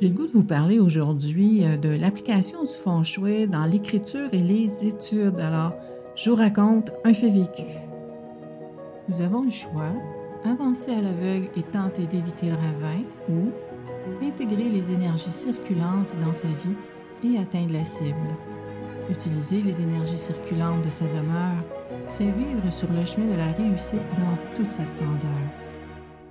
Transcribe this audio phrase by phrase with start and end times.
[0.00, 4.28] J'ai le goût de vous parler aujourd'hui euh, de l'application du feng shui dans l'écriture
[4.32, 5.38] et les études.
[5.38, 5.72] Alors,
[6.16, 7.62] je vous raconte un fait vécu.
[9.08, 9.92] Nous avons le choix,
[10.44, 13.52] avancer à l'aveugle et tenter d'éviter le ravin ou
[14.24, 16.76] intégrer les énergies circulantes dans sa vie
[17.22, 18.16] et atteindre la cible.
[19.08, 21.64] Utiliser les énergies circulantes de sa demeure,
[22.08, 25.30] c'est vivre sur le chemin de la réussite dans toute sa splendeur.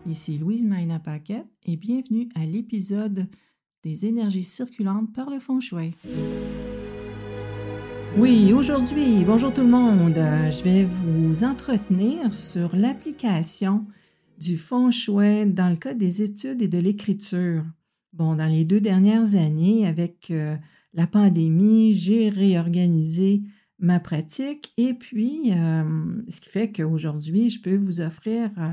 [0.05, 3.27] Ici Louise Maina Paquette et bienvenue à l'épisode
[3.83, 5.91] des énergies circulantes par le feng shui.
[8.17, 13.85] Oui, aujourd'hui, bonjour tout le monde, je vais vous entretenir sur l'application
[14.37, 17.63] du feng shui dans le cas des études et de l'écriture.
[18.13, 20.55] Bon, dans les deux dernières années, avec euh,
[20.93, 23.41] la pandémie, j'ai réorganisé
[23.79, 28.69] ma pratique et puis, euh, ce qui fait qu'aujourd'hui, je peux vous offrir euh,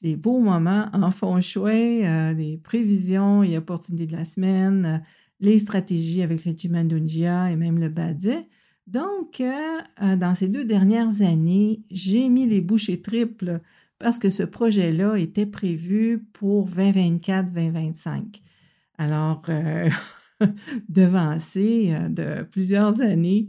[0.00, 4.98] des beaux moments en fond shui, euh, des prévisions et opportunités de la semaine, euh,
[5.40, 8.38] les stratégies avec le Jimandunjia et même le Badze.
[8.86, 13.60] Donc, euh, dans ces deux dernières années, j'ai mis les bouchées triples
[13.98, 18.42] parce que ce projet-là était prévu pour 2024-2025.
[18.98, 19.42] Alors,
[20.88, 23.48] devancé de plusieurs années,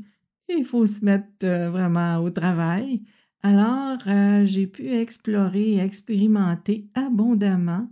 [0.49, 3.01] il faut se mettre vraiment au travail.
[3.43, 7.89] Alors, euh, j'ai pu explorer et expérimenter abondamment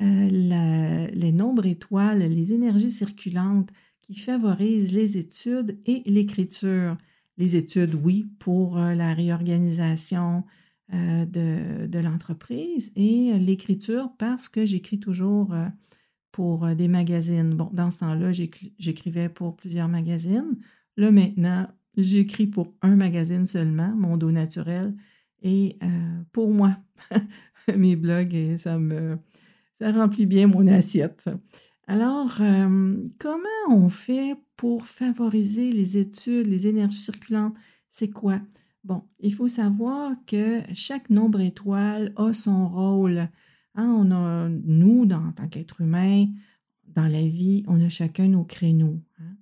[0.00, 3.70] euh, les nombres étoiles, les énergies circulantes
[4.02, 6.96] qui favorisent les études et l'écriture.
[7.38, 10.44] Les études, oui, pour euh, la réorganisation
[10.92, 15.54] de, de l'entreprise et l'écriture parce que j'écris toujours
[16.30, 17.54] pour des magazines.
[17.54, 20.58] Bon, dans ce temps-là, j'écrivais pour plusieurs magazines.
[20.98, 24.94] Là, maintenant, J'écris pour un magazine seulement, Mon dos naturel,
[25.42, 26.76] et euh, pour moi,
[27.76, 29.18] mes blogs, et ça me
[29.74, 31.28] ça remplit bien mon assiette.
[31.86, 37.56] Alors, euh, comment on fait pour favoriser les études, les énergies circulantes?
[37.90, 38.40] C'est quoi?
[38.84, 43.28] Bon, il faut savoir que chaque nombre étoile a son rôle.
[43.74, 46.26] Hein, on a, nous, en tant qu'être humain,
[46.88, 49.00] dans la vie, on a chacun nos créneaux.
[49.18, 49.36] Hein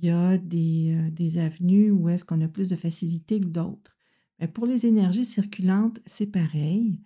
[0.00, 3.46] il y a des, euh, des avenues où est-ce qu'on a plus de facilité que
[3.46, 3.96] d'autres.
[4.38, 6.98] Mais pour les énergies circulantes, c'est pareil.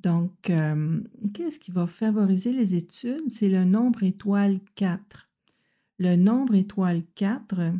[0.00, 1.00] Donc, euh,
[1.32, 3.28] qu'est-ce qui va favoriser les études?
[3.28, 5.28] C'est le nombre étoile 4.
[5.98, 7.72] Le nombre étoile 4,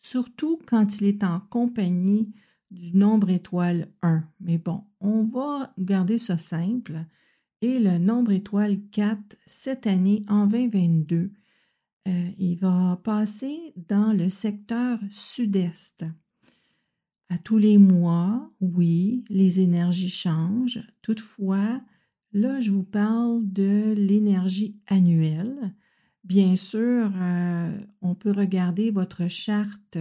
[0.00, 2.32] surtout quand il est en compagnie
[2.70, 4.22] du nombre étoile 1.
[4.40, 7.04] Mais bon, on va garder ça simple.
[7.62, 11.32] Et le nombre étoile 4, cette année, en 2022,
[12.08, 16.04] euh, il va passer dans le secteur sud-est.
[17.28, 20.82] À tous les mois, oui, les énergies changent.
[21.02, 21.80] Toutefois,
[22.32, 25.74] là, je vous parle de l'énergie annuelle.
[26.24, 29.98] Bien sûr, euh, on peut regarder votre charte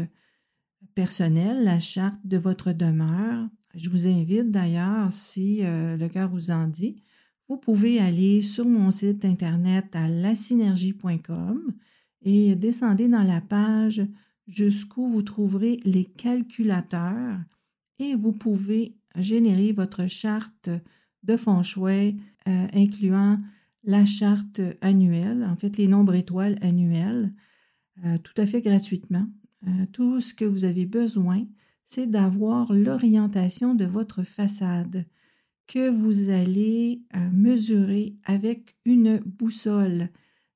[0.96, 3.48] personnelle, la charte de votre demeure.
[3.76, 7.04] Je vous invite d'ailleurs, si euh, le cœur vous en dit,
[7.48, 11.74] vous pouvez aller sur mon site internet à lasynergie.com
[12.22, 14.02] et descendez dans la page
[14.48, 17.40] jusqu'où vous trouverez les calculateurs
[18.00, 20.70] et vous pouvez générer votre charte
[21.24, 23.40] de feng shui euh, incluant
[23.84, 27.34] la charte annuelle, en fait les nombres étoiles annuels,
[28.06, 29.28] euh, tout à fait gratuitement.
[29.68, 31.46] Euh, tout ce que vous avez besoin,
[31.86, 35.06] c'est d'avoir l'orientation de votre façade
[35.68, 40.10] que vous allez mesurer avec une boussole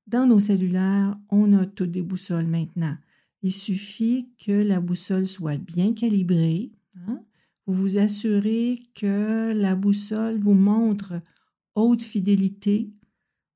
[0.06, 2.96] dans nos cellulaires, on a toutes des boussoles maintenant.
[3.42, 6.72] Il suffit que la boussole soit bien calibrée.
[6.96, 7.20] Hein.
[7.66, 11.20] Vous vous assurez que la boussole vous montre
[11.74, 12.90] haute fidélité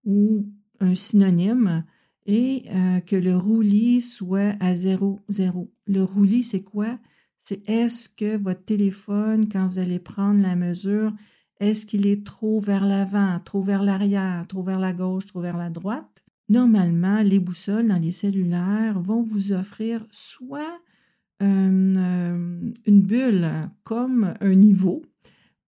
[0.04, 0.46] ou
[0.80, 1.84] un synonyme
[2.26, 5.70] et euh, que le roulis soit à 0, 0.
[5.86, 6.98] Le roulis, c'est quoi?
[7.38, 11.14] C'est est-ce que votre téléphone, quand vous allez prendre la mesure,
[11.60, 15.56] est-ce qu'il est trop vers l'avant, trop vers l'arrière, trop vers la gauche, trop vers
[15.56, 16.24] la droite?
[16.48, 20.80] Normalement, les boussoles dans les cellulaires vont vous offrir soit
[21.42, 23.48] euh, une bulle
[23.84, 25.02] comme un niveau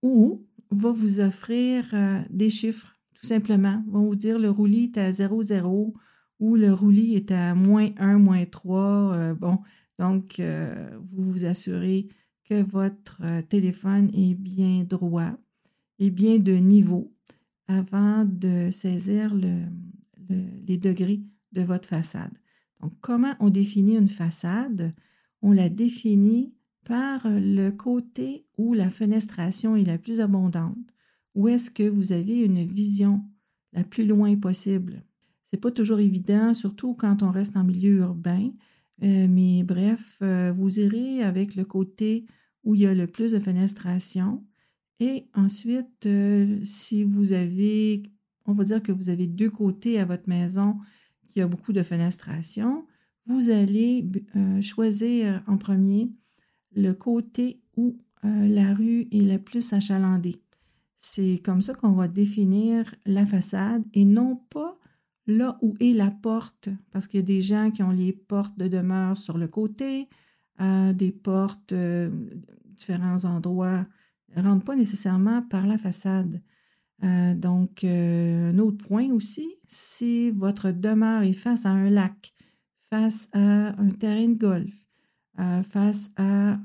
[0.02, 3.84] ou va vous offrir euh, des chiffres, tout simplement.
[3.88, 5.94] Vont vous dire le roulis est à 0, 0
[6.38, 8.80] ou le roulis est à moins 1, moins 3.
[8.80, 9.58] Euh, bon,
[9.98, 10.40] donc,
[11.12, 12.08] vous vous assurez
[12.48, 15.32] que votre téléphone est bien droit
[15.98, 17.12] et bien de niveau
[17.68, 19.66] avant de saisir le,
[20.66, 21.22] les degrés
[21.52, 22.32] de votre façade.
[22.80, 24.94] Donc, comment on définit une façade?
[25.42, 26.54] On la définit
[26.84, 30.76] par le côté où la fenestration est la plus abondante.
[31.34, 33.22] Où est-ce que vous avez une vision
[33.72, 35.04] la plus loin possible?
[35.44, 38.50] C'est pas toujours évident, surtout quand on reste en milieu urbain.
[39.02, 42.26] Euh, mais bref, euh, vous irez avec le côté
[42.64, 44.44] où il y a le plus de fenestration.
[45.00, 48.02] Et ensuite, euh, si vous avez,
[48.46, 50.76] on va dire que vous avez deux côtés à votre maison
[51.28, 52.86] qui a beaucoup de fenestration,
[53.26, 54.10] vous allez
[54.60, 56.10] choisir en premier
[56.74, 60.42] le côté où la rue est la plus achalandée.
[60.98, 64.80] C'est comme ça qu'on va définir la façade et non pas
[65.26, 68.58] là où est la porte, parce qu'il y a des gens qui ont les portes
[68.58, 70.08] de demeure sur le côté,
[70.60, 72.10] euh, des portes, euh,
[72.66, 73.86] différents endroits,
[74.36, 76.42] ne rentrent pas nécessairement par la façade.
[77.02, 82.32] Euh, donc, un autre point aussi, si votre demeure est face à un lac,
[82.90, 84.74] face à un terrain de golf,
[85.62, 86.58] face à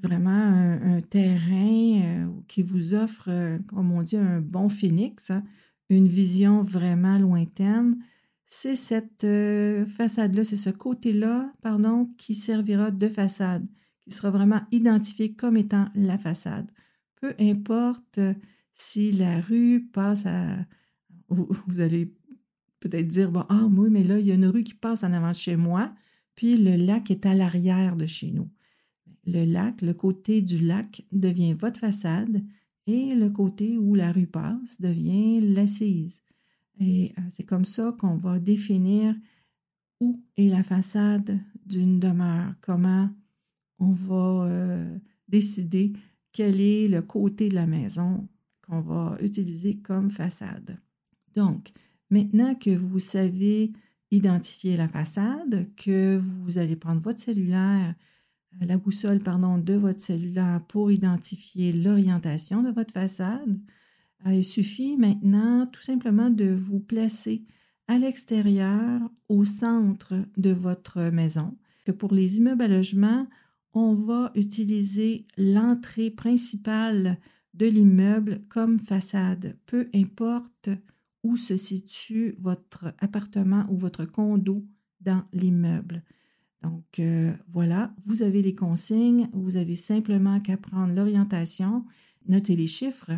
[0.00, 5.42] vraiment un, terrain qui vous offre, comme on dit, un bon phénix, hein,
[5.88, 7.96] une vision vraiment lointaine,
[8.46, 13.66] c'est cette euh, façade-là, c'est ce côté-là, pardon, qui servira de façade,
[14.04, 16.70] qui sera vraiment identifié comme étant la façade.
[17.20, 18.34] Peu importe euh,
[18.74, 20.66] si la rue passe à...
[21.28, 22.12] Vous, allez
[22.80, 25.12] peut-être dire, bon, ah oui, mais là, il y a une rue qui passe en
[25.12, 25.94] avant de chez moi,
[26.34, 28.50] puis le lac est à l'arrière de chez nous.
[29.26, 32.44] Le lac, le côté du lac devient votre façade
[32.86, 36.22] et le côté où la rue passe devient l'assise.
[36.78, 39.14] Et euh, c'est comme ça qu'on va définir
[40.00, 43.08] où est la façade d'une demeure, comment
[43.78, 44.98] on va euh,
[45.28, 45.92] décider
[46.32, 48.28] quel est le côté de la maison
[48.66, 50.78] qu'on va utiliser comme façade.
[51.34, 51.72] Donc,
[52.10, 53.72] maintenant que vous savez
[54.10, 57.94] identifier la façade, que vous allez prendre votre cellulaire,
[58.62, 63.58] euh, la boussole pardon, de votre cellulaire pour identifier l'orientation de votre façade.
[64.26, 67.44] Euh, il suffit maintenant tout simplement de vous placer
[67.88, 71.56] à l'extérieur, au centre de votre maison.
[71.84, 73.26] Que pour les immeubles à logement,
[73.74, 77.18] on va utiliser l'entrée principale
[77.54, 80.68] de l'immeuble comme façade, peu importe
[81.22, 84.64] où se situe votre appartement ou votre condo
[85.00, 86.02] dans l'immeuble.
[86.62, 91.84] Donc euh, voilà, vous avez les consignes, vous avez simplement qu'à prendre l'orientation,
[92.26, 93.12] noter les chiffres,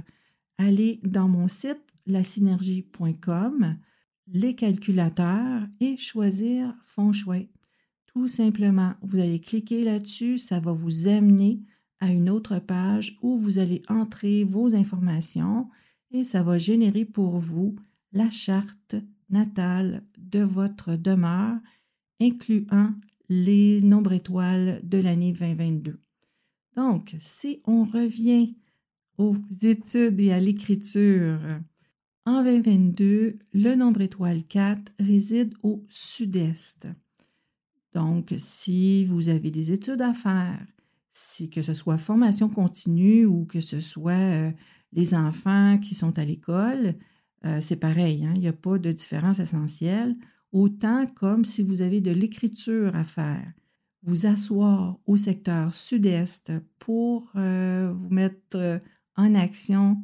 [0.59, 3.77] aller dans mon site lasynergie.com,
[4.29, 7.51] les calculateurs et choisir fond chouette.
[8.07, 11.61] Tout simplement, vous allez cliquer là-dessus, ça va vous amener
[12.01, 15.69] à une autre page où vous allez entrer vos informations
[16.11, 17.77] et ça va générer pour vous
[18.13, 18.97] la charte
[19.31, 21.59] natale de votre demeure,
[22.21, 22.95] incluant
[23.29, 25.99] les nombres étoiles de l'année 2022.
[26.77, 28.55] Donc, si on revient
[29.19, 31.39] aux études et à l'écriture,
[32.27, 36.89] en 2022, le nombre étoile 4 réside au sud-est.
[37.95, 40.67] Donc, si vous avez des études à faire,
[41.19, 44.51] si que ce soit formation continue ou que ce soit euh,
[44.93, 46.95] les enfants qui sont à l'école,
[47.47, 50.15] euh, c'est pareil, hein, il n'y a pas de différence essentielle
[50.53, 53.51] autant comme si vous avez de l'écriture à faire.
[54.03, 58.83] Vous asseoir au secteur sud-est pour euh, vous mettre
[59.17, 59.97] en action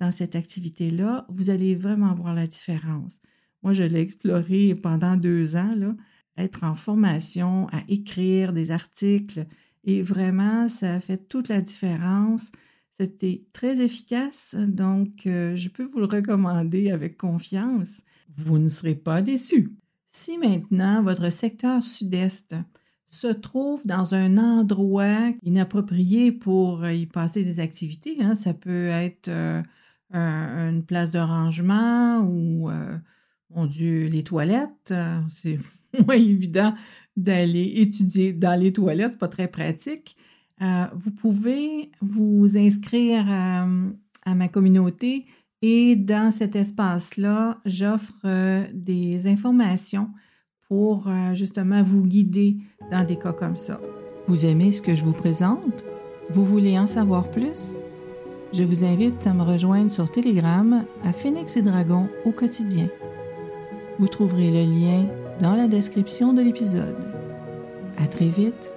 [0.00, 3.20] dans cette activité-là, vous allez vraiment voir la différence.
[3.62, 5.96] Moi, je l'ai exploré pendant deux ans, là,
[6.36, 9.46] être en formation, à écrire des articles,
[9.84, 12.52] et vraiment, ça a fait toute la différence.
[12.92, 18.02] C'était très efficace, donc euh, je peux vous le recommander avec confiance.
[18.36, 19.72] Vous ne serez pas déçus.
[20.10, 22.56] Si maintenant votre secteur sud-est
[23.06, 29.28] se trouve dans un endroit inapproprié pour y passer des activités, hein, ça peut être
[29.28, 29.62] euh,
[30.12, 32.98] une place de rangement ou, euh,
[33.50, 34.92] mon Dieu, les toilettes.
[35.28, 35.58] c'est
[36.06, 36.74] moins évident
[37.18, 40.16] d'aller étudier dans les toilettes, c'est pas très pratique.
[40.62, 45.26] Euh, vous pouvez vous inscrire à ma communauté
[45.60, 50.08] et dans cet espace-là, j'offre euh, des informations
[50.68, 52.58] pour euh, justement vous guider
[52.92, 53.80] dans des cas comme ça.
[54.28, 55.84] Vous aimez ce que je vous présente?
[56.30, 57.74] Vous voulez en savoir plus?
[58.52, 62.88] Je vous invite à me rejoindre sur Telegram à Phoenix et Dragon au quotidien.
[63.98, 65.06] Vous trouverez le lien
[65.40, 66.96] dans la description de l'épisode.
[67.96, 68.72] À très vite!